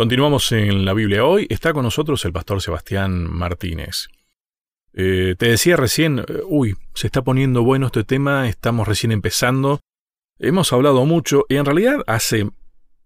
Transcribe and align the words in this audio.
Continuamos 0.00 0.50
en 0.52 0.86
la 0.86 0.94
Biblia 0.94 1.26
hoy. 1.26 1.46
Está 1.50 1.74
con 1.74 1.82
nosotros 1.82 2.24
el 2.24 2.32
pastor 2.32 2.62
Sebastián 2.62 3.30
Martínez. 3.30 4.08
Eh, 4.94 5.34
te 5.36 5.50
decía 5.50 5.76
recién, 5.76 6.20
eh, 6.20 6.24
uy, 6.46 6.74
se 6.94 7.08
está 7.08 7.20
poniendo 7.20 7.62
bueno 7.64 7.84
este 7.84 8.02
tema, 8.02 8.48
estamos 8.48 8.88
recién 8.88 9.12
empezando. 9.12 9.80
Hemos 10.38 10.72
hablado 10.72 11.04
mucho 11.04 11.44
y 11.50 11.56
en 11.56 11.66
realidad 11.66 12.02
hace 12.06 12.48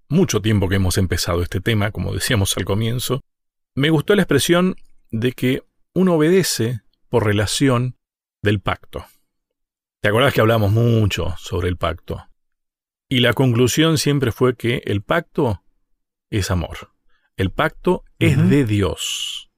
mucho 0.08 0.40
tiempo 0.40 0.68
que 0.68 0.76
hemos 0.76 0.96
empezado 0.96 1.42
este 1.42 1.60
tema, 1.60 1.90
como 1.90 2.14
decíamos 2.14 2.56
al 2.56 2.64
comienzo. 2.64 3.22
Me 3.74 3.90
gustó 3.90 4.14
la 4.14 4.22
expresión 4.22 4.76
de 5.10 5.32
que 5.32 5.64
uno 5.94 6.14
obedece 6.14 6.82
por 7.08 7.26
relación 7.26 7.96
del 8.40 8.60
pacto. 8.60 9.04
¿Te 10.00 10.10
acuerdas 10.10 10.32
que 10.32 10.42
hablamos 10.42 10.70
mucho 10.70 11.34
sobre 11.38 11.66
el 11.66 11.76
pacto? 11.76 12.24
Y 13.08 13.18
la 13.18 13.32
conclusión 13.32 13.98
siempre 13.98 14.30
fue 14.30 14.54
que 14.54 14.80
el 14.84 15.02
pacto 15.02 15.63
es 16.38 16.50
amor. 16.50 16.90
El 17.36 17.50
pacto 17.50 18.04
es 18.18 18.48
de 18.48 18.64
Dios. 18.64 19.50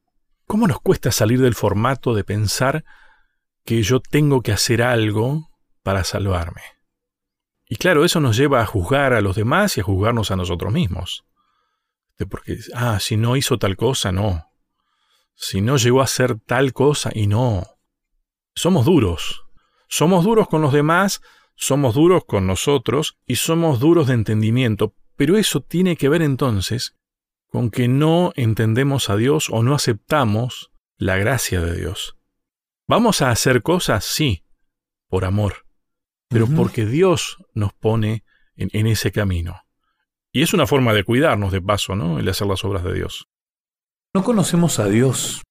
¿Cómo 0.47 0.67
nos 0.67 0.81
cuesta 0.81 1.11
salir 1.11 1.41
del 1.41 1.55
formato 1.55 2.15
de 2.15 2.25
pensar 2.25 2.85
que 3.65 3.83
yo 3.83 4.01
tengo 4.01 4.43
que 4.43 4.53
hacer 4.53 4.83
algo 4.83 5.51
para 5.83 6.05
salvarme? 6.05 6.63
Y 7.69 7.77
claro, 7.77 8.05
eso 8.05 8.21
nos 8.21 8.37
lleva 8.37 8.61
a 8.61 8.67
juzgar 8.67 9.13
a 9.13 9.21
los 9.21 9.37
demás 9.37 9.77
y 9.77 9.81
a 9.81 9.85
juzgarnos 9.85 10.31
a 10.31 10.37
nosotros 10.37 10.73
mismos. 10.73 11.25
Porque, 12.31 12.59
ah, 12.75 12.99
si 13.01 13.17
no 13.17 13.37
hizo 13.37 13.59
tal 13.59 13.77
cosa, 13.77 14.13
no. 14.13 14.51
Si 15.35 15.61
no 15.61 15.77
llegó 15.77 16.01
a 16.01 16.05
hacer 16.05 16.39
tal 16.39 16.73
cosa, 16.73 17.11
y 17.15 17.27
no. 17.27 17.67
Somos 18.55 18.87
duros. 18.87 19.45
Somos 19.89 20.25
duros 20.25 20.49
con 20.49 20.63
los 20.63 20.73
demás, 20.73 21.21
somos 21.57 21.95
duros 21.95 22.25
con 22.25 22.47
nosotros 22.47 23.19
y 23.27 23.37
somos 23.37 23.81
duros 23.81 24.07
de 24.07 24.15
entendimiento, 24.15 24.95
pero 25.17 25.37
eso 25.37 25.61
tiene 25.61 25.97
que 25.97 26.09
ver 26.09 26.23
entonces 26.23 26.95
con 27.49 27.71
que 27.71 27.89
no 27.89 28.33
entendemos 28.37 29.09
a 29.11 29.17
Dios 29.17 29.49
o 29.51 29.63
no 29.63 29.75
aceptamos 29.75 30.71
la 30.99 31.17
gracia 31.17 31.61
de 31.61 31.77
Dios. 31.77 32.17
Vamos 32.87 33.23
a 33.23 33.31
hacer 33.31 33.63
cosas, 33.63 34.05
sí, 34.05 34.45
por 35.09 35.25
amor, 35.25 35.67
pero 36.29 36.47
porque 36.47 36.87
Dios 36.87 37.39
nos 37.55 37.73
pone 37.73 38.25
en, 38.57 38.87
ese 38.87 39.13
camino. 39.13 39.63
Y 40.33 40.43
es 40.43 40.55
una 40.55 40.67
forma 40.67 40.93
de 40.93 41.05
cuidarnos 41.05 41.53
de 41.53 41.63
paso, 41.63 41.97
¿no? 41.97 42.19
El 42.19 42.29
hacer 42.29 42.47
las 42.47 42.65
obras 42.65 42.85
de 42.85 42.95
Dios. 42.95 43.29
No 44.15 44.23
conocemos 44.23 44.79
a 44.79 44.87
Dios. 44.87 45.43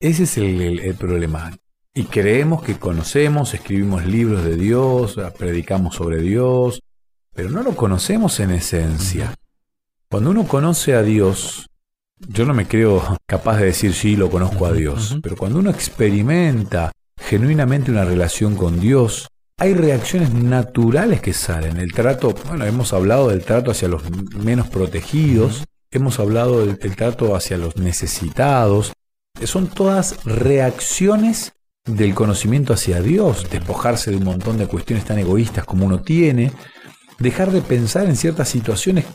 Ese 0.00 0.24
es 0.24 0.36
el 0.36 0.96
problema. 0.96 1.56
Y 1.94 2.04
creemos 2.04 2.62
que 2.62 2.76
conocemos, 2.76 3.54
escribimos 3.54 4.04
libros 4.04 4.44
de 4.44 4.56
Dios, 4.56 5.16
predicamos 5.38 5.94
sobre 5.94 6.20
Dios, 6.20 6.80
pero 7.34 7.50
no 7.50 7.62
lo 7.62 7.74
conocemos 7.74 8.38
en 8.40 8.52
esencia. 8.52 9.34
Cuando 10.08 10.30
uno 10.30 10.46
conoce 10.46 10.94
a 10.94 11.02
Dios, 11.02 11.66
yo 12.28 12.46
no 12.46 12.54
me 12.54 12.66
creo 12.66 13.18
capaz 13.26 13.58
de 13.58 13.66
decir 13.66 13.92
sí, 13.94 14.16
lo 14.16 14.30
conozco 14.30 14.66
a 14.66 14.72
Dios, 14.72 15.18
pero 15.22 15.36
cuando 15.36 15.58
uno 15.58 15.70
experimenta 15.70 16.92
genuinamente 17.16 17.90
una 17.90 18.04
relación 18.04 18.54
con 18.54 18.80
Dios, 18.80 19.28
hay 19.56 19.74
reacciones 19.74 20.32
naturales 20.32 21.20
que 21.20 21.32
salen. 21.32 21.76
El 21.76 21.92
trato, 21.92 22.34
bueno, 22.46 22.64
hemos 22.64 22.92
hablado 22.92 23.28
del 23.28 23.44
trato 23.44 23.70
hacia 23.70 23.88
los 23.88 24.02
menos 24.36 24.68
protegidos, 24.68 25.64
hemos 25.90 26.18
hablado 26.18 26.64
del, 26.64 26.76
del 26.76 26.96
trato 26.96 27.34
hacia 27.34 27.58
los 27.58 27.76
necesitados. 27.76 28.92
Son 29.44 29.66
todas 29.68 30.24
reacciones 30.24 31.52
del 31.84 32.14
conocimiento 32.14 32.72
hacia 32.72 33.00
Dios, 33.00 33.48
despojarse 33.50 34.10
de 34.10 34.16
un 34.16 34.24
montón 34.24 34.58
de 34.58 34.66
cuestiones 34.66 35.04
tan 35.04 35.18
egoístas 35.18 35.64
como 35.64 35.86
uno 35.86 36.00
tiene, 36.00 36.52
dejar 37.18 37.50
de 37.50 37.62
pensar 37.62 38.06
en 38.06 38.16
ciertas 38.16 38.48
situaciones 38.48 39.06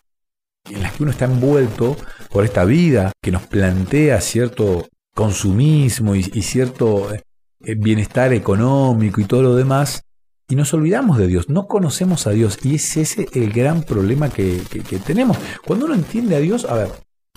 en 0.70 0.82
las 0.82 0.94
que 0.94 1.04
uno 1.04 1.12
está 1.12 1.26
envuelto 1.26 1.98
por 2.32 2.46
esta 2.46 2.66
vida 2.66 3.12
que 3.22 3.32
nos 3.32 3.44
plantea 3.48 4.22
cierto 4.22 4.88
consumismo 5.16 6.16
y, 6.16 6.24
cierto 6.24 7.14
eh, 7.14 7.76
bienestar 7.76 8.34
económico 8.34 9.20
y 9.20 9.26
todo 9.26 9.42
lo 9.42 9.56
demás, 9.56 10.04
y 10.48 10.56
nos 10.56 10.74
olvidamos 10.74 11.18
de 11.18 11.28
Dios, 11.28 11.50
no 11.50 11.68
conocemos 11.68 12.26
a 12.26 12.32
Dios, 12.32 12.58
y 12.64 12.76
es 12.76 12.98
ese 12.98 13.28
el 13.34 13.52
gran 13.52 13.84
problema 13.84 14.30
que, 14.30 14.62
que 14.70 14.98
tenemos. 15.00 15.38
Cuando 15.66 15.86
uno 15.86 15.96
entiende 15.96 16.36
a 16.36 16.40
Dios, 16.40 16.66
a 16.66 16.76
ver, 16.76 16.90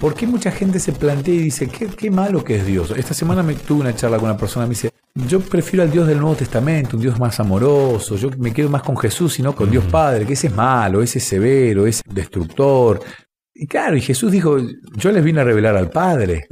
¿Por 0.03 0.17
qué 0.17 0.27
mucha 0.27 0.51
gente 0.51 0.81
se 0.81 0.91
plantea 0.91 1.33
y 1.33 1.39
dice, 1.39 1.69
qué, 1.69 2.11
malo 2.11 2.43
que 2.43 2.57
es 2.57 2.67
Dios? 2.67 2.91
Esta 2.91 3.15
semana 3.15 3.45
me 3.45 3.55
tuve 3.55 3.83
una 3.83 3.95
charla 3.95 4.19
con 4.19 4.31
una 4.31 4.37
persona, 4.37 4.67
me 4.67 4.71
dice, 4.71 4.91
yo 5.15 5.39
prefiero 5.39 5.85
al 5.85 5.93
Dios 5.93 6.09
del 6.09 6.19
Nuevo 6.19 6.35
Testamento, 6.35 6.97
un 6.97 7.03
Dios 7.03 7.21
más 7.21 7.39
amoroso, 7.39 8.17
yo 8.17 8.29
me 8.37 8.53
quedo 8.53 8.69
más 8.69 8.83
con 8.83 8.97
Jesús 8.97 9.39
y 9.39 9.45
no 9.45 9.55
con 9.55 9.71
Dios 9.71 9.85
Padre, 9.85 10.27
que 10.27 10.33
ese 10.33 10.49
es 10.49 10.57
malo, 10.57 11.03
ese 11.03 11.19
es 11.19 11.25
severo, 11.25 11.87
ese 11.87 12.03
es 12.05 12.13
destructor. 12.13 13.01
Y 13.55 13.69
claro, 13.69 13.97
y 13.97 14.01
Jesús 14.01 14.33
dijo, 14.33 14.57
yo 14.97 15.13
les 15.13 15.23
vine 15.23 15.41
a 15.41 15.45
revelar 15.45 15.77
al 15.77 15.89
Padre. 15.89 16.49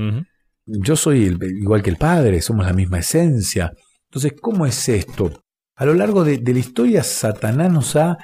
Yo 0.64 0.94
soy 0.94 1.36
igual 1.60 1.82
que 1.82 1.90
el 1.90 1.96
Padre, 1.96 2.40
somos 2.42 2.64
la 2.64 2.72
misma 2.72 3.00
esencia. 3.00 3.72
Entonces, 4.04 4.34
¿cómo 4.40 4.64
es 4.64 4.88
esto? 4.88 5.42
A 5.74 5.86
lo 5.86 5.94
largo 5.94 6.22
de, 6.22 6.40
la 6.40 6.58
historia, 6.60 7.02
Satanás 7.02 7.72
nos 7.72 7.96
ha, 7.96 8.16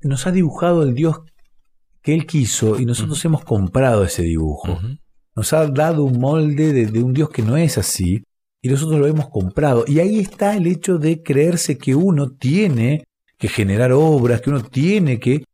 nos 0.00 0.26
ha 0.26 0.32
dibujado 0.32 0.82
el 0.82 0.94
Dios 0.94 1.18
que 2.10 2.14
él 2.14 2.26
quiso 2.26 2.80
y 2.80 2.84
nosotros 2.84 3.24
hemos 3.24 3.44
comprado 3.44 4.02
ese 4.02 4.22
dibujo. 4.22 4.80
Nos 5.36 5.52
ha 5.52 5.66
dado 5.68 6.02
un 6.02 6.18
molde 6.18 6.72
de, 6.72 7.02
un 7.02 7.12
Dios 7.12 7.30
que 7.30 7.42
no 7.42 7.56
es 7.56 7.78
así 7.78 8.24
y 8.60 8.68
nosotros 8.68 8.98
lo 8.98 9.06
hemos 9.06 9.28
comprado. 9.30 9.84
Y 9.86 10.00
ahí 10.00 10.18
está 10.18 10.56
el 10.56 10.66
hecho 10.66 10.98
de 10.98 11.22
creerse 11.22 11.78
que 11.78 11.94
uno 11.94 12.32
tiene 12.32 13.04
que 13.38 13.46
generar 13.46 13.92
obras, 13.92 14.40
que 14.40 14.50
uno 14.50 14.62
tiene 14.62 15.20
que... 15.20 15.44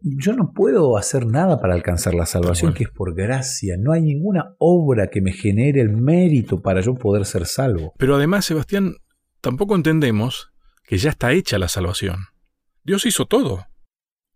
Yo 0.00 0.32
no 0.32 0.50
puedo 0.52 0.96
hacer 0.96 1.24
nada 1.24 1.60
para 1.60 1.74
alcanzar 1.74 2.14
la 2.14 2.26
salvación, 2.26 2.74
que 2.74 2.82
es 2.82 2.90
por 2.90 3.14
gracia. 3.14 3.76
No 3.78 3.92
hay 3.92 4.02
ninguna 4.02 4.56
obra 4.58 5.06
que 5.06 5.20
me 5.20 5.32
genere 5.32 5.80
el 5.80 5.92
mérito 5.92 6.60
para 6.60 6.80
yo 6.80 6.94
poder 6.94 7.24
ser 7.24 7.46
salvo. 7.46 7.94
Pero 7.96 8.16
además, 8.16 8.44
Sebastián, 8.44 8.96
tampoco 9.40 9.76
entendemos 9.76 10.52
que 10.82 10.98
ya 10.98 11.10
está 11.10 11.30
hecha 11.30 11.58
la 11.58 11.68
salvación. 11.68 12.16
Dios 12.82 13.06
hizo 13.06 13.26
todo. 13.26 13.66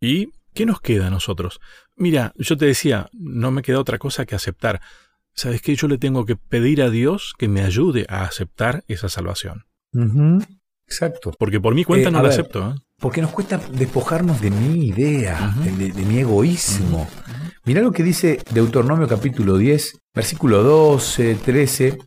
Y 0.00 0.28
¿Qué 0.56 0.64
nos 0.64 0.80
queda 0.80 1.08
a 1.08 1.10
nosotros? 1.10 1.60
Mira, 1.96 2.32
yo 2.36 2.56
te 2.56 2.64
decía, 2.64 3.10
no 3.12 3.50
me 3.50 3.60
queda 3.60 3.78
otra 3.78 3.98
cosa 3.98 4.24
que 4.24 4.34
aceptar. 4.34 4.80
¿Sabes 5.34 5.60
qué? 5.60 5.76
Yo 5.76 5.86
le 5.86 5.98
tengo 5.98 6.24
que 6.24 6.34
pedir 6.34 6.80
a 6.80 6.88
Dios 6.88 7.34
que 7.36 7.46
me 7.46 7.60
ayude 7.60 8.06
a 8.08 8.22
aceptar 8.22 8.82
esa 8.88 9.10
salvación. 9.10 9.66
Exacto. 10.88 11.32
Porque 11.38 11.60
por 11.60 11.74
mi 11.74 11.84
cuenta 11.84 12.08
eh, 12.08 12.12
no 12.12 12.22
la 12.22 12.30
acepto. 12.30 12.70
¿eh? 12.70 12.74
Porque 12.98 13.20
nos 13.20 13.32
cuesta 13.32 13.58
despojarnos 13.58 14.40
de 14.40 14.50
mi 14.50 14.86
idea, 14.86 15.54
de, 15.62 15.92
mi 15.92 16.20
egoísmo. 16.20 17.06
Mira 17.66 17.82
lo 17.82 17.92
que 17.92 18.02
dice 18.02 18.40
Deuteronomio 18.50 19.06
capítulo 19.06 19.58
10, 19.58 19.98
versículo 20.14 20.62
12, 20.62 21.34
13. 21.34 21.98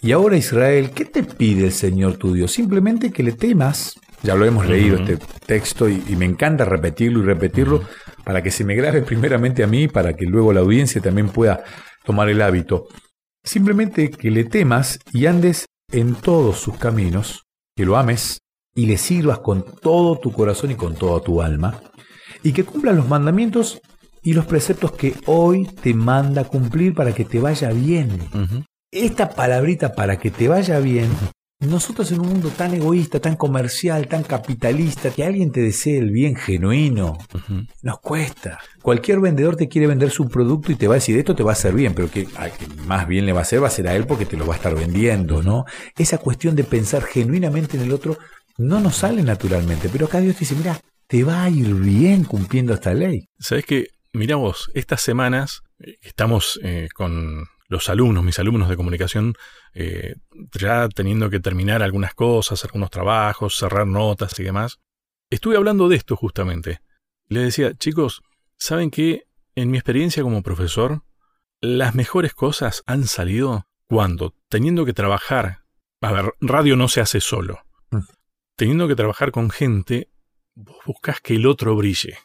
Y 0.00 0.12
ahora 0.12 0.38
Israel, 0.38 0.92
¿qué 0.92 1.04
te 1.04 1.24
pide 1.24 1.66
el 1.66 1.72
Señor 1.72 2.16
tu 2.16 2.32
Dios? 2.32 2.52
Simplemente 2.52 3.12
que 3.12 3.22
le 3.22 3.32
temas 3.32 4.00
ya 4.22 4.34
lo 4.34 4.44
hemos 4.44 4.66
leído 4.66 4.96
este 4.96 5.18
texto 5.46 5.88
y, 5.88 6.00
me 6.16 6.24
encanta 6.24 6.64
repetirlo 6.64 7.20
y 7.20 7.26
repetirlo 7.26 7.82
para 8.24 8.42
que 8.42 8.50
se 8.50 8.64
me 8.64 8.74
grabe 8.74 9.02
primeramente 9.02 9.62
a 9.62 9.66
mí, 9.66 9.88
para 9.88 10.14
que 10.14 10.26
luego 10.26 10.52
la 10.52 10.60
audiencia 10.60 11.00
también 11.00 11.28
pueda 11.28 11.62
tomar 12.04 12.28
el 12.28 12.42
hábito. 12.42 12.86
Simplemente 13.44 14.10
que 14.10 14.30
le 14.30 14.44
temas 14.44 14.98
y 15.12 15.26
andes 15.26 15.66
en 15.90 16.14
todos 16.14 16.58
sus 16.58 16.76
caminos, 16.76 17.44
que 17.76 17.84
lo 17.84 17.96
ames 17.96 18.40
y 18.74 18.86
le 18.86 18.98
sirvas 18.98 19.38
con 19.38 19.64
todo 19.80 20.18
tu 20.18 20.32
corazón 20.32 20.72
y 20.72 20.74
con 20.74 20.94
toda 20.94 21.20
tu 21.20 21.40
alma, 21.40 21.80
y 22.42 22.52
que 22.52 22.64
cumplas 22.64 22.96
los 22.96 23.08
mandamientos 23.08 23.80
y 24.22 24.34
los 24.34 24.46
preceptos 24.46 24.92
que 24.92 25.14
hoy 25.26 25.66
te 25.66 25.94
manda 25.94 26.44
cumplir 26.44 26.94
para 26.94 27.12
que 27.12 27.24
te 27.24 27.40
vaya 27.40 27.70
bien. 27.70 28.10
Esta 28.90 29.30
palabrita 29.30 29.94
para 29.94 30.18
que 30.18 30.30
te 30.30 30.48
vaya 30.48 30.80
bien 30.80 31.08
nosotros 31.60 32.12
en 32.12 32.20
un 32.20 32.28
mundo 32.28 32.50
tan 32.50 32.72
egoísta, 32.74 33.18
tan 33.18 33.34
comercial, 33.34 34.06
tan 34.06 34.22
capitalista, 34.22 35.10
que 35.10 35.24
alguien 35.24 35.50
te 35.50 35.60
desee 35.60 35.98
el 35.98 36.10
bien 36.12 36.36
genuino, 36.36 37.18
nos 37.82 37.98
cuesta. 37.98 38.60
Cualquier 38.80 39.18
vendedor 39.18 39.56
te 39.56 39.68
quiere 39.68 39.88
vender 39.88 40.10
su 40.10 40.28
producto 40.28 40.70
y 40.70 40.76
te 40.76 40.86
va 40.86 40.94
a 40.94 41.02
decir, 41.02 41.18
esto 41.18 41.34
te 41.34 41.42
va 41.42 41.50
a 41.50 41.54
hacer 41.54 41.74
bien, 41.74 41.94
pero 41.94 42.10
que, 42.10 42.28
más 42.86 43.08
bien 43.08 43.26
le 43.26 43.32
va 43.32 43.40
a 43.40 43.42
hacer 43.42 43.62
va 43.62 43.66
a 43.66 43.72
ser 43.72 43.88
a 43.88 43.96
él 43.96 44.06
porque 44.06 44.24
te 44.24 44.36
lo 44.36 44.46
va 44.46 44.54
a 44.54 44.56
estar 44.56 44.74
vendiendo, 44.74 45.42
¿no? 45.42 45.64
Esa 45.96 46.18
cuestión 46.18 46.54
de 46.54 46.62
pensar 46.62 47.02
genuinamente 47.02 47.76
en 47.76 47.82
el 47.82 47.92
otro 47.92 48.18
no 48.56 48.78
nos 48.78 48.96
sale 48.96 49.22
naturalmente, 49.22 49.88
pero 49.88 50.06
acá 50.06 50.20
Dios 50.20 50.36
te 50.36 50.40
dice, 50.40 50.54
mira, 50.54 50.80
te 51.08 51.24
va 51.24 51.42
a 51.42 51.50
ir 51.50 51.74
bien 51.74 52.22
cumpliendo 52.24 52.72
esta 52.72 52.94
ley. 52.94 53.28
¿Sabes 53.40 53.64
qué? 53.64 53.86
Mira 54.12 54.36
vos, 54.36 54.70
estas 54.74 55.00
semanas 55.00 55.62
eh, 55.80 55.96
estamos 56.02 56.60
eh, 56.62 56.88
con 56.94 57.46
los 57.68 57.88
alumnos, 57.88 58.24
mis 58.24 58.38
alumnos 58.38 58.68
de 58.68 58.76
comunicación, 58.76 59.34
eh, 59.74 60.16
ya 60.58 60.88
teniendo 60.88 61.30
que 61.30 61.40
terminar 61.40 61.82
algunas 61.82 62.14
cosas, 62.14 62.64
algunos 62.64 62.90
trabajos, 62.90 63.56
cerrar 63.56 63.86
notas 63.86 64.38
y 64.40 64.42
demás, 64.42 64.80
estuve 65.30 65.56
hablando 65.56 65.88
de 65.88 65.96
esto 65.96 66.16
justamente. 66.16 66.80
Les 67.28 67.44
decía, 67.44 67.74
chicos, 67.74 68.22
¿saben 68.56 68.90
que 68.90 69.24
en 69.54 69.70
mi 69.70 69.76
experiencia 69.76 70.22
como 70.22 70.42
profesor, 70.42 71.02
las 71.60 71.94
mejores 71.94 72.32
cosas 72.32 72.82
han 72.86 73.06
salido 73.06 73.66
cuando, 73.86 74.34
teniendo 74.48 74.84
que 74.84 74.92
trabajar, 74.92 75.64
a 76.00 76.12
ver, 76.12 76.34
radio 76.40 76.76
no 76.76 76.88
se 76.88 77.00
hace 77.00 77.20
solo, 77.20 77.60
mm. 77.90 77.98
teniendo 78.56 78.88
que 78.88 78.94
trabajar 78.94 79.30
con 79.30 79.50
gente, 79.50 80.10
vos 80.54 80.76
buscas 80.86 81.20
que 81.20 81.36
el 81.36 81.46
otro 81.46 81.76
brille. 81.76 82.18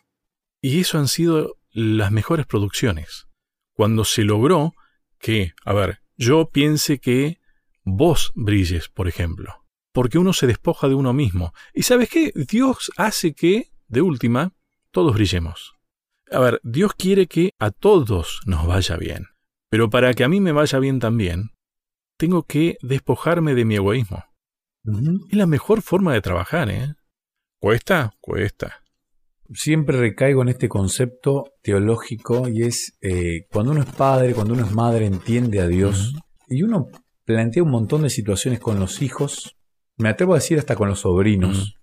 Y 0.61 0.79
eso 0.79 0.99
han 0.99 1.07
sido 1.07 1.57
las 1.71 2.11
mejores 2.11 2.45
producciones 2.45 3.27
cuando 3.73 4.05
se 4.05 4.23
logró 4.23 4.75
que, 5.23 5.53
a 5.63 5.73
ver, 5.73 6.01
yo 6.17 6.49
piense 6.49 6.99
que 6.99 7.39
vos 7.83 8.33
brilles, 8.35 8.89
por 8.89 9.07
ejemplo. 9.07 9.65
Porque 9.93 10.17
uno 10.19 10.33
se 10.33 10.47
despoja 10.47 10.89
de 10.89 10.95
uno 10.95 11.13
mismo. 11.13 11.53
Y 11.73 11.83
sabes 11.83 12.09
qué? 12.09 12.33
Dios 12.35 12.91
hace 12.97 13.33
que, 13.33 13.71
de 13.87 14.01
última, 14.01 14.53
todos 14.91 15.13
brillemos. 15.13 15.75
A 16.29 16.39
ver, 16.39 16.59
Dios 16.63 16.93
quiere 16.95 17.27
que 17.27 17.51
a 17.57 17.71
todos 17.71 18.41
nos 18.45 18.67
vaya 18.67 18.97
bien. 18.97 19.27
Pero 19.69 19.89
para 19.89 20.13
que 20.13 20.25
a 20.25 20.29
mí 20.29 20.41
me 20.41 20.51
vaya 20.51 20.77
bien 20.79 20.99
también, 20.99 21.51
tengo 22.17 22.43
que 22.43 22.77
despojarme 22.81 23.55
de 23.55 23.65
mi 23.65 23.75
egoísmo. 23.75 24.25
Es 24.83 25.37
la 25.37 25.47
mejor 25.47 25.81
forma 25.81 26.13
de 26.13 26.21
trabajar, 26.21 26.69
¿eh? 26.69 26.95
¿Cuesta? 27.59 28.13
Cuesta. 28.19 28.82
Siempre 29.51 29.97
recaigo 29.97 30.41
en 30.41 30.49
este 30.49 30.69
concepto 30.69 31.53
teológico 31.61 32.47
y 32.47 32.63
es 32.63 32.97
eh, 33.01 33.45
cuando 33.51 33.71
uno 33.71 33.81
es 33.81 33.93
padre, 33.93 34.33
cuando 34.33 34.53
uno 34.53 34.65
es 34.65 34.71
madre, 34.71 35.05
entiende 35.05 35.59
a 35.59 35.67
Dios 35.67 36.15
y 36.47 36.63
uno 36.63 36.87
plantea 37.25 37.63
un 37.63 37.71
montón 37.71 38.03
de 38.03 38.09
situaciones 38.09 38.59
con 38.59 38.79
los 38.79 39.01
hijos, 39.01 39.57
me 39.97 40.09
atrevo 40.09 40.33
a 40.33 40.37
decir 40.37 40.59
hasta 40.59 40.75
con 40.75 40.89
los 40.89 41.01
sobrinos 41.01 41.77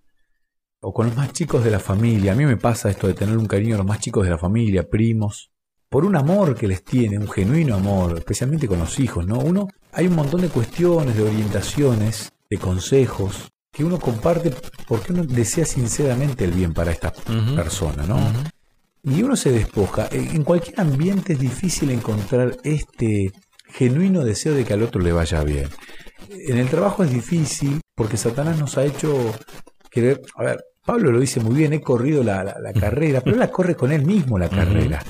o 0.80 0.92
con 0.92 1.06
los 1.06 1.16
más 1.16 1.32
chicos 1.32 1.62
de 1.64 1.70
la 1.70 1.78
familia. 1.80 2.32
A 2.32 2.34
mí 2.34 2.46
me 2.46 2.56
pasa 2.56 2.90
esto 2.90 3.06
de 3.06 3.14
tener 3.14 3.36
un 3.36 3.46
cariño 3.46 3.74
a 3.74 3.78
los 3.78 3.86
más 3.86 4.00
chicos 4.00 4.24
de 4.24 4.30
la 4.30 4.38
familia, 4.38 4.88
primos, 4.88 5.52
por 5.88 6.04
un 6.04 6.16
amor 6.16 6.54
que 6.54 6.68
les 6.68 6.84
tiene, 6.84 7.18
un 7.18 7.28
genuino 7.28 7.74
amor, 7.74 8.16
especialmente 8.16 8.68
con 8.68 8.78
los 8.78 8.98
hijos, 9.00 9.26
¿no? 9.26 9.38
Uno, 9.38 9.68
hay 9.92 10.06
un 10.06 10.14
montón 10.14 10.40
de 10.40 10.48
cuestiones, 10.48 11.16
de 11.16 11.22
orientaciones, 11.22 12.32
de 12.48 12.58
consejos, 12.58 13.50
que 13.80 13.86
uno 13.86 13.98
comparte 13.98 14.52
porque 14.86 15.14
uno 15.14 15.24
desea 15.24 15.64
sinceramente 15.64 16.44
el 16.44 16.52
bien 16.52 16.74
para 16.74 16.90
esta 16.90 17.14
persona, 17.56 18.04
¿no? 18.06 18.20
Y 19.02 19.22
uno 19.22 19.36
se 19.36 19.52
despoja. 19.52 20.06
En 20.12 20.44
cualquier 20.44 20.78
ambiente 20.78 21.32
es 21.32 21.38
difícil 21.38 21.90
encontrar 21.90 22.58
este 22.62 23.32
genuino 23.68 24.22
deseo 24.22 24.52
de 24.52 24.66
que 24.66 24.74
al 24.74 24.82
otro 24.82 25.00
le 25.00 25.12
vaya 25.12 25.42
bien. 25.44 25.70
En 26.28 26.58
el 26.58 26.68
trabajo 26.68 27.04
es 27.04 27.10
difícil 27.10 27.80
porque 27.94 28.18
Satanás 28.18 28.58
nos 28.58 28.76
ha 28.76 28.84
hecho 28.84 29.34
querer, 29.90 30.20
a 30.36 30.44
ver, 30.44 30.62
Pablo 30.84 31.10
lo 31.10 31.18
dice 31.18 31.40
muy 31.40 31.54
bien, 31.54 31.72
he 31.72 31.80
corrido 31.80 32.22
la, 32.22 32.44
carrera, 32.78 33.22
pero 33.22 33.36
él 33.36 33.40
la 33.40 33.50
corre 33.50 33.76
con 33.76 33.92
él 33.92 34.04
mismo 34.04 34.38
la 34.38 34.50
carrera. 34.50 35.02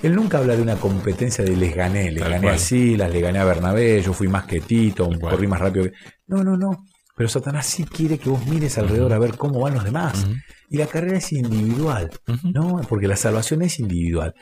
Él 0.00 0.14
nunca 0.14 0.38
habla 0.38 0.56
de 0.56 0.62
una 0.62 0.76
competencia 0.76 1.44
de 1.44 1.54
les 1.54 1.74
gané, 1.74 2.10
les 2.10 2.26
gané 2.26 2.48
a 2.48 2.56
Silas, 2.56 3.10
le 3.10 3.20
gané 3.20 3.40
a 3.40 3.44
Bernabé, 3.44 4.00
yo 4.00 4.14
fui 4.14 4.28
más 4.28 4.46
que 4.46 4.60
Tito, 4.60 5.06
corrí 5.20 5.46
más 5.46 5.60
rápido. 5.60 5.90
No, 6.28 6.42
no, 6.42 6.56
no. 6.56 6.86
Pero 7.16 7.28
Satanás 7.30 7.66
sí 7.66 7.84
quiere 7.84 8.18
que 8.18 8.28
vos 8.28 8.46
mires 8.46 8.76
alrededor 8.76 9.12
a 9.14 9.18
ver 9.18 9.36
cómo 9.38 9.60
van 9.60 9.74
los 9.74 9.84
demás. 9.84 10.26
Y 10.68 10.76
la 10.76 10.86
carrera 10.86 11.16
es 11.16 11.32
individual, 11.32 12.10
¿no? 12.42 12.82
Porque 12.88 13.08
la 13.08 13.16
salvación 13.16 13.62
es 13.62 13.80
individual. 13.80 14.34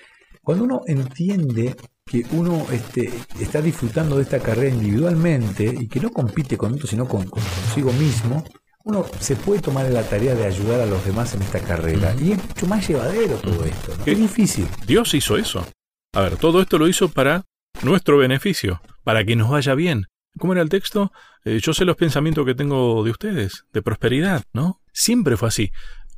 Cuando 0.43 0.65
uno 0.65 0.81
entiende 0.87 1.77
que 2.05 2.27
uno 2.33 2.67
este, 2.73 3.11
está 3.41 3.63
disfrutando 3.63 4.17
de 4.17 4.25
esta 4.25 4.41
carrera 4.41 4.75
individualmente 4.75 5.65
y 5.65 5.87
que 5.87 6.01
no 6.01 6.11
compite 6.11 6.59
con 6.59 6.75
otro, 6.75 6.87
sino 6.87 7.07
con, 7.07 7.25
consigo 7.29 7.93
mismo, 7.93 8.45
uno 8.85 9.07
se 9.21 9.37
puede 9.37 9.63
tomar 9.63 9.89
la 9.91 10.03
tarea 10.03 10.35
de 10.35 10.45
ayudar 10.45 10.81
a 10.81 10.87
los 10.87 11.05
demás 11.07 11.35
en 11.35 11.43
esta 11.43 11.61
carrera. 11.61 12.15
Y 12.21 12.33
es 12.33 12.45
mucho 12.45 12.67
más 12.67 12.87
llevadero 12.87 13.37
todo 13.37 13.65
esto. 13.65 13.97
¿no? 13.97 14.05
Es 14.05 14.19
difícil. 14.19 14.67
Dios 14.87 15.15
hizo 15.15 15.39
eso. 15.39 15.65
A 16.13 16.23
ver, 16.23 16.37
todo 16.37 16.61
esto 16.61 16.77
lo 16.77 16.89
hizo 16.89 17.09
para 17.09 17.45
nuestro 17.83 18.19
beneficio, 18.19 18.83
para 19.05 19.25
que 19.25 19.37
nos 19.37 19.49
vaya 19.49 19.75
bien. 19.75 20.07
¿Cómo 20.39 20.53
era 20.53 20.63
el 20.63 20.69
texto? 20.69 21.13
Eh, 21.45 21.61
yo 21.61 21.73
sé 21.75 21.85
los 21.85 21.97
pensamientos 21.97 22.45
que 22.45 22.55
tengo 22.55 23.05
de 23.05 23.11
ustedes, 23.11 23.67
de 23.73 23.83
prosperidad, 23.83 24.43
¿no? 24.53 24.81
Siempre 24.93 25.37
fue 25.37 25.49
así. 25.49 25.71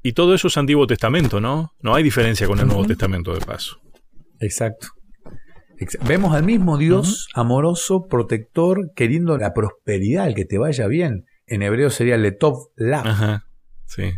Y 0.02 0.12
todo 0.12 0.34
eso 0.34 0.48
es 0.48 0.56
Antiguo 0.56 0.86
Testamento, 0.86 1.40
¿no? 1.40 1.74
No 1.80 1.94
hay 1.94 2.02
diferencia 2.02 2.46
con 2.46 2.58
el 2.60 2.66
Nuevo 2.66 2.86
Testamento 2.86 3.34
de 3.34 3.44
paso. 3.44 3.80
Exacto. 4.40 4.88
Vemos 6.06 6.34
al 6.34 6.44
mismo 6.44 6.78
Dios 6.78 7.28
amoroso, 7.34 8.06
protector, 8.08 8.92
queriendo 8.94 9.36
la 9.36 9.52
prosperidad, 9.52 10.26
el 10.26 10.34
que 10.34 10.44
te 10.44 10.58
vaya 10.58 10.86
bien. 10.86 11.26
En 11.46 11.62
hebreo 11.62 11.90
sería 11.90 12.16
letov 12.16 12.70
la. 12.76 13.00
Ajá, 13.00 13.46
sí. 13.84 14.12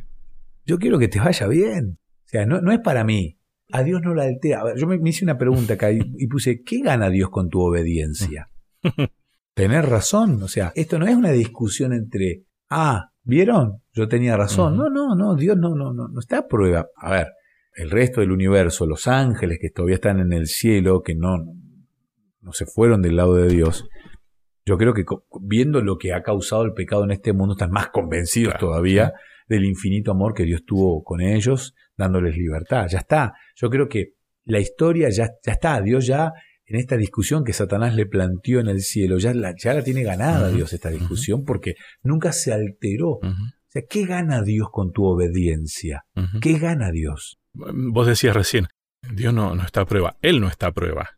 Yo 0.65 0.79
quiero 0.79 0.99
que 0.99 1.09
te 1.09 1.19
vaya 1.19 1.49
bien. 1.49 1.99
O 2.27 2.29
sea, 2.29 2.47
no, 2.47 2.71
es 2.71 2.81
para 2.81 3.03
mí. 3.03 3.39
A 3.73 3.83
Dios 3.83 4.01
no 4.03 4.15
la 4.15 4.25
altera. 4.25 4.63
yo 4.77 4.87
me, 4.87 4.99
hice 5.09 5.25
una 5.25 5.37
pregunta 5.37 5.75
acá 5.75 5.91
y, 5.91 6.01
y, 6.17 6.27
puse, 6.29 6.63
¿qué 6.63 6.81
gana 6.81 7.11
Dios 7.11 7.31
con 7.31 7.49
tu 7.49 7.61
obediencia? 7.61 8.51
Tener 9.59 9.87
razón. 9.87 10.41
O 10.45 10.47
sea, 10.47 10.71
esto 10.77 11.01
no 11.01 11.07
es 11.09 11.17
una 11.17 11.33
discusión 11.33 11.93
entre, 11.93 12.45
ah, 12.71 13.11
¿vieron? 13.25 13.83
Yo 13.93 14.07
tenía 14.07 14.37
razón. 14.37 14.77
No, 14.77 14.89
no, 14.89 15.17
no, 15.17 15.35
Dios 15.35 15.57
no, 15.57 15.75
no, 15.75 15.93
no, 15.93 16.07
no 16.07 16.21
está 16.21 16.39
a 16.39 16.47
prueba. 16.47 16.87
A 16.95 17.11
ver, 17.11 17.27
el 17.75 17.91
resto 17.91 18.21
del 18.21 18.31
universo, 18.31 18.87
los 18.87 19.09
ángeles 19.09 19.59
que 19.61 19.71
todavía 19.71 19.97
están 19.97 20.21
en 20.21 20.33
el 20.33 20.47
cielo, 20.47 21.03
que 21.03 21.17
no, 21.17 21.39
no 22.41 22.53
se 22.53 22.67
fueron 22.67 23.03
del 23.03 23.17
lado 23.17 23.35
de 23.35 23.49
Dios, 23.49 23.89
yo 24.65 24.79
creo 24.79 24.95
que 24.95 25.05
viendo 25.41 25.81
lo 25.81 25.99
que 25.99 26.13
ha 26.13 26.23
causado 26.23 26.63
el 26.63 26.73
pecado 26.73 27.03
en 27.03 27.11
este 27.11 27.33
mundo, 27.33 27.55
están 27.55 27.73
más 27.73 27.89
convencidos 27.89 28.55
todavía 28.61 29.13
del 29.49 29.65
infinito 29.65 30.13
amor 30.13 30.35
que 30.35 30.45
Dios 30.45 30.65
tuvo 30.65 31.03
con 31.03 31.21
ellos, 31.21 31.75
dándoles 31.97 32.37
libertad. 32.37 32.87
Ya 32.89 32.99
está. 32.99 33.33
Yo 33.57 33.71
creo 33.71 33.89
que 33.89 34.13
la 34.45 34.61
historia 34.61 35.09
ya, 35.11 35.31
ya 35.45 35.53
está. 35.53 35.81
Dios 35.81 36.07
ya, 36.07 36.33
en 36.69 36.79
esta 36.79 36.97
discusión 36.97 37.45
que 37.45 37.55
Satanás 37.55 37.95
le 37.95 38.07
planteó 38.07 38.61
en 38.61 38.69
el 38.69 38.83
cielo, 38.83 39.19
ya 39.19 39.33
la, 39.33 39.55
ya 39.57 39.73
la 39.73 39.83
tiene 39.83 40.03
ganada 40.03 40.51
Dios 40.51 40.73
esta 40.75 40.91
discusión, 40.91 41.45
porque 41.45 41.75
nunca 42.03 42.33
se 42.33 42.53
alteró. 42.53 43.13
O 43.13 43.71
sea, 43.71 43.83
¿qué 43.89 44.05
gana 44.05 44.43
Dios 44.43 44.69
con 44.71 44.93
tu 44.93 45.05
obediencia? 45.05 46.05
¿Qué 46.43 46.59
gana 46.59 46.91
Dios? 46.91 47.39
Vos 47.55 48.07
decías 48.07 48.37
recién, 48.37 48.69
Dios 49.15 49.33
no, 49.33 49.55
no 49.55 49.63
está 49.63 49.81
a 49.81 49.87
prueba, 49.87 50.17
Él 50.21 50.41
no 50.41 50.49
está 50.49 50.69
a 50.69 50.73
prueba. 50.73 51.11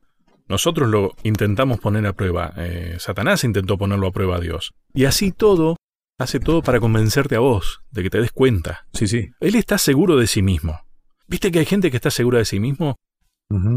Nosotros 0.48 0.88
lo 0.88 1.14
intentamos 1.24 1.80
poner 1.80 2.06
a 2.06 2.12
prueba. 2.12 2.52
Eh, 2.56 2.96
Satanás 2.98 3.44
intentó 3.44 3.76
ponerlo 3.76 4.08
a 4.08 4.12
prueba 4.12 4.36
a 4.36 4.40
Dios. 4.40 4.72
Y 4.92 5.04
así 5.04 5.32
todo, 5.32 5.76
hace 6.18 6.40
todo 6.40 6.62
para 6.62 6.80
convencerte 6.80 7.36
a 7.36 7.40
vos, 7.40 7.82
de 7.90 8.02
que 8.02 8.10
te 8.10 8.20
des 8.20 8.32
cuenta. 8.32 8.86
Sí, 8.92 9.06
sí. 9.06 9.30
Él 9.40 9.54
está 9.54 9.78
seguro 9.78 10.16
de 10.16 10.26
sí 10.26 10.42
mismo. 10.42 10.80
¿Viste 11.28 11.52
que 11.52 11.60
hay 11.60 11.66
gente 11.66 11.90
que 11.90 11.96
está 11.96 12.10
segura 12.10 12.38
de 12.38 12.44
sí 12.44 12.58
mismo? 12.58 12.96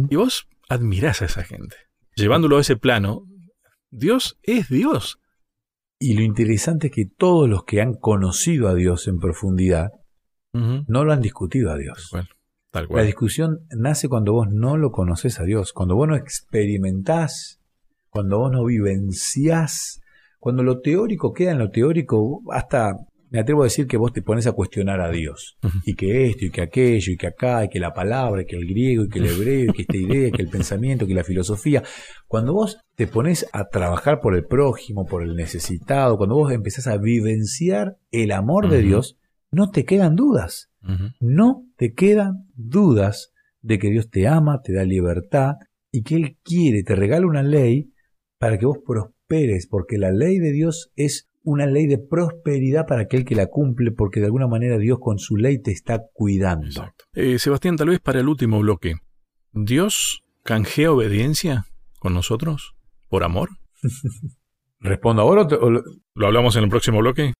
Y 0.10 0.16
vos 0.16 0.48
admirás 0.70 1.22
a 1.22 1.26
esa 1.26 1.44
gente. 1.44 1.76
Llevándolo 2.16 2.58
a 2.58 2.62
ese 2.62 2.78
plano, 2.78 3.26
Dios 3.90 4.38
es 4.44 4.70
Dios. 4.70 5.20
Y 6.00 6.16
lo 6.16 6.22
interesante 6.22 6.88
es 6.88 6.94
que 6.94 7.06
todos 7.06 7.50
los 7.50 7.64
que 7.64 7.82
han 7.82 7.94
conocido 7.94 8.68
a 8.68 8.76
Dios 8.76 9.08
en 9.08 9.20
profundidad 9.20 9.92
no 10.54 11.04
lo 11.04 11.12
han 11.12 11.22
discutido 11.22 11.72
a 11.72 11.78
Dios. 11.78 12.12
La 12.72 13.04
discusión 13.04 13.60
nace 13.70 14.08
cuando 14.08 14.34
vos 14.34 14.48
no 14.52 14.78
lo 14.78 14.92
conoces 14.92 15.40
a 15.40 15.44
Dios, 15.44 15.74
cuando 15.74 15.96
vos 15.96 16.08
no 16.08 16.16
experimentás, 16.16 17.60
cuando 18.10 18.40
vos 18.40 18.52
no 18.52 18.66
vivenciás, 18.66 20.02
cuando 20.40 20.62
lo 20.62 20.82
teórico 20.82 21.34
queda 21.34 21.52
en 21.52 21.60
lo 21.60 21.72
teórico, 21.72 22.42
hasta 22.52 22.96
me 23.34 23.40
atrevo 23.40 23.64
a 23.64 23.66
decir 23.66 23.88
que 23.88 23.98
vos 23.98 24.14
te 24.14 24.22
pones 24.22 24.46
a 24.46 24.52
cuestionar 24.52 25.02
a 25.02 25.10
Dios. 25.10 25.58
Y 25.86 25.96
que 25.96 26.28
esto, 26.28 26.46
y 26.46 26.52
que 26.52 26.62
aquello, 26.62 27.12
y 27.12 27.18
que 27.18 27.26
acá, 27.26 27.66
y 27.66 27.70
que 27.70 27.80
la 27.80 27.92
palabra, 27.92 28.44
y 28.44 28.46
que 28.46 28.56
el 28.56 28.68
griego, 28.68 29.06
y 29.06 29.10
que 29.10 29.18
el 29.18 29.26
hebreo, 29.26 29.72
y 29.72 29.74
que 29.74 29.82
esta 29.82 29.98
idea, 29.98 30.28
y 30.28 30.32
que 30.32 30.44
el 30.44 30.50
pensamiento, 30.50 31.06
y 31.06 31.08
que 31.08 31.14
la 31.16 31.24
filosofía. 31.24 31.82
Cuando 32.28 32.54
vos 32.54 32.78
te 32.96 33.08
pones 33.08 33.48
a 33.52 33.70
trabajar 33.70 34.20
por 34.22 34.36
el 34.36 34.46
prójimo, 34.46 35.08
por 35.08 35.24
el 35.24 35.36
necesitado, 35.36 36.18
cuando 36.18 36.36
vos 36.36 36.52
empezás 36.52 36.86
a 36.86 36.98
vivenciar 36.98 37.98
el 38.12 38.34
amor 38.34 38.70
de 38.70 38.84
Dios, 38.84 39.18
no 39.52 39.72
te 39.72 39.84
quedan 39.84 40.16
dudas. 40.16 40.70
No 41.20 41.66
te 41.76 41.94
quedan 41.94 42.50
dudas 42.54 43.34
de 43.62 43.80
que 43.80 43.90
Dios 43.90 44.12
te 44.12 44.28
ama, 44.28 44.62
te 44.62 44.74
da 44.74 44.84
libertad 44.84 45.56
y 45.92 46.04
que 46.04 46.18
Él 46.18 46.38
quiere, 46.44 46.84
te 46.84 46.96
regala 46.96 47.26
una 47.26 47.42
ley 47.42 47.94
para 48.38 48.60
que 48.60 48.68
vos 48.68 48.78
prosperes, 48.86 49.66
porque 49.66 49.98
la 49.98 50.12
ley 50.12 50.38
de 50.38 50.52
Dios 50.52 50.92
es 50.96 51.32
una 51.44 51.66
ley 51.66 51.88
de 51.88 51.98
prosperidad 51.98 52.86
para 52.88 53.02
aquel 53.02 53.26
que 53.26 53.36
la 53.36 53.48
cumple, 53.48 53.92
porque 53.92 54.20
de 54.20 54.28
alguna 54.28 54.48
manera 54.48 54.78
Dios 54.78 54.98
con 55.00 55.20
su 55.20 55.38
ley 55.38 55.62
te 55.62 55.72
está 55.72 56.04
cuidando. 56.14 56.94
Eh, 57.14 57.38
Sebastián, 57.40 57.76
tal 57.76 57.90
vez 57.90 58.00
para 58.00 58.20
el 58.20 58.28
último 58.28 58.60
bloque, 58.60 58.96
¿Dios 59.52 60.24
canjea 60.44 60.92
obediencia 60.92 61.66
con 62.00 62.14
nosotros 62.14 62.76
por 63.10 63.24
amor? 63.24 63.50
¿Respondo 64.80 65.22
ahora 65.22 65.44
o, 65.44 65.70
lo 65.70 66.26
hablamos 66.26 66.56
en 66.56 66.64
el 66.64 66.70
próximo 66.70 67.00
bloque? 67.00 67.34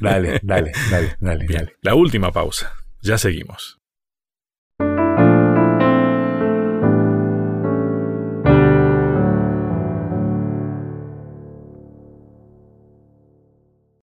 Dale, 0.00 0.40
dale, 0.42 0.72
dale, 0.90 1.16
dale, 1.20 1.46
dale. 1.46 1.72
La 1.82 1.94
última 1.94 2.32
pausa. 2.32 2.72
Ya 3.02 3.18
seguimos. 3.18 3.81